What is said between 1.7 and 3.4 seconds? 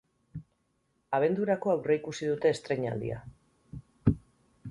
aurreikusi dute estreinaldia.